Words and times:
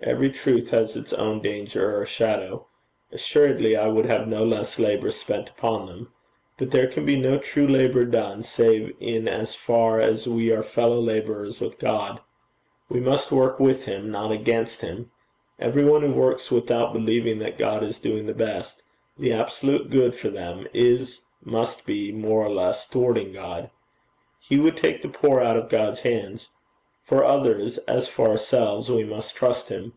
Every 0.00 0.30
truth 0.30 0.70
has 0.70 0.96
its 0.96 1.12
own 1.12 1.42
danger 1.42 2.00
or 2.00 2.06
shadow. 2.06 2.68
Assuredly 3.12 3.76
I 3.76 3.88
would 3.88 4.06
have 4.06 4.26
no 4.28 4.42
less 4.44 4.78
labour 4.78 5.10
spent 5.10 5.50
upon 5.50 5.86
them. 5.86 6.12
But 6.56 6.70
there 6.70 6.86
can 6.86 7.04
be 7.04 7.16
no 7.16 7.36
true 7.38 7.66
labour 7.66 8.04
done, 8.06 8.42
save 8.42 8.94
in 9.00 9.26
as 9.28 9.54
far 9.54 10.00
as 10.00 10.26
we 10.26 10.50
are 10.52 10.62
fellow 10.62 10.98
labourers 10.98 11.60
with 11.60 11.78
God. 11.80 12.20
We 12.88 13.00
must 13.00 13.32
work 13.32 13.58
with 13.60 13.84
him, 13.84 14.10
not 14.10 14.30
against 14.30 14.80
him. 14.80 15.10
Every 15.58 15.84
one 15.84 16.02
who 16.02 16.12
works 16.12 16.50
without 16.50 16.94
believing 16.94 17.40
that 17.40 17.58
God 17.58 17.82
is 17.82 17.98
doing 17.98 18.24
the 18.26 18.32
best, 18.34 18.82
the 19.18 19.32
absolute 19.32 19.90
good 19.90 20.14
for 20.14 20.30
them, 20.30 20.68
is, 20.72 21.20
must 21.44 21.84
be, 21.84 22.12
more 22.12 22.46
or 22.46 22.50
less, 22.50 22.86
thwarting 22.86 23.32
God. 23.32 23.68
He 24.38 24.58
would 24.58 24.76
take 24.76 25.02
the 25.02 25.08
poor 25.10 25.40
out 25.40 25.56
of 25.56 25.68
God's 25.68 26.00
hands. 26.00 26.48
For 27.04 27.24
others, 27.24 27.78
as 27.88 28.06
for 28.06 28.28
ourselves, 28.28 28.90
we 28.90 29.02
must 29.02 29.34
trust 29.34 29.70
him. 29.70 29.94